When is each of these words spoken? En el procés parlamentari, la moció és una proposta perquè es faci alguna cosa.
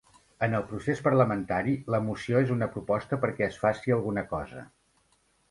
En 0.45 0.53
el 0.59 0.63
procés 0.69 1.01
parlamentari, 1.07 1.75
la 1.97 1.99
moció 2.07 2.41
és 2.47 2.55
una 2.57 2.69
proposta 2.77 3.21
perquè 3.27 3.47
es 3.51 3.61
faci 3.67 3.95
alguna 3.99 4.27
cosa. 4.35 4.67